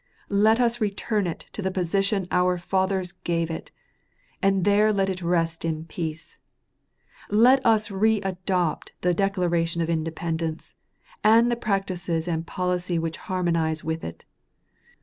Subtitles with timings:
[0.39, 3.69] Let us return it to the position our fathers gave it,
[4.41, 6.39] and there let it rest in peace.
[7.29, 10.73] Let us readopt the Declaration of Independence,
[11.23, 14.25] and the practices and policy which harmonize with it.